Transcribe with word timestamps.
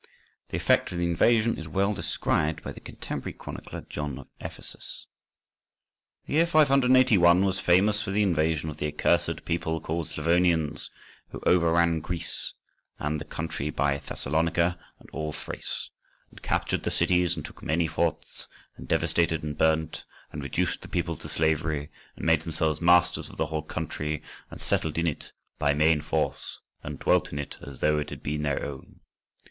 The 0.49 0.57
effect 0.57 0.91
of 0.91 0.97
the 0.97 1.03
invasion 1.05 1.59
is 1.59 1.67
well 1.67 1.93
described 1.93 2.63
by 2.63 2.71
the 2.71 2.79
contemporary 2.79 3.33
chronicler, 3.33 3.81
John 3.87 4.17
of 4.17 4.27
Ephesus— 4.39 5.05
"The 6.25 6.33
year 6.33 6.47
581 6.47 7.45
was 7.45 7.59
famous 7.59 8.01
for 8.01 8.09
the 8.09 8.23
invasion 8.23 8.71
of 8.71 8.77
the 8.77 8.87
accursed 8.87 9.45
people 9.45 9.79
called 9.79 10.07
Slavonians, 10.07 10.89
who 11.29 11.39
overran 11.45 11.99
Greece 11.99 12.53
and 12.97 13.21
the 13.21 13.25
country 13.25 13.69
by 13.69 13.99
Thessalonica, 13.99 14.79
and 14.97 15.07
all 15.11 15.31
Thrace, 15.31 15.91
and 16.31 16.41
captured 16.41 16.81
the 16.81 16.89
cities 16.89 17.35
and 17.35 17.45
took 17.45 17.61
many 17.61 17.85
forts, 17.85 18.47
and 18.77 18.87
devastated 18.87 19.43
and 19.43 19.55
burnt, 19.55 20.03
and 20.31 20.41
reduced 20.41 20.81
the 20.81 20.87
people 20.87 21.15
to 21.17 21.29
slavery, 21.29 21.91
and 22.15 22.25
made 22.25 22.41
themselves 22.41 22.81
masters 22.81 23.29
of 23.29 23.37
the 23.37 23.45
whole 23.45 23.61
country, 23.61 24.23
and 24.49 24.59
settled 24.59 24.97
in 24.97 25.05
it, 25.05 25.31
by 25.59 25.75
main 25.75 26.01
force, 26.01 26.57
and 26.81 26.97
dwelt 26.97 27.31
in 27.31 27.37
it 27.37 27.59
as 27.61 27.81
though 27.81 27.99
it 27.99 28.09
had 28.09 28.23
been 28.23 28.41
their 28.41 28.65
own. 28.65 29.01